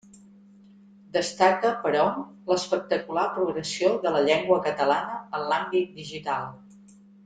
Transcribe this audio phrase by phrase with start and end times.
[1.17, 2.07] Destaca, però,
[2.53, 6.55] l'espectacular progressió de la llengua catalana en l'àmbit digital.